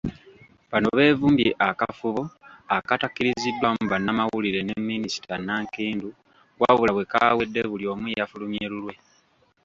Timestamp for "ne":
4.63-4.77